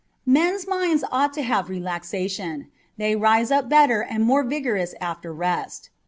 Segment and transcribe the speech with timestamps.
[0.25, 5.91] Men's minds ought to have relaxation: they rise up better and more vigorous after rest.